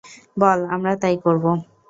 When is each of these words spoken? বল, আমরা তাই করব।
বল, 0.37 0.59
আমরা 0.75 0.93
তাই 1.01 1.15
করব। 1.23 1.45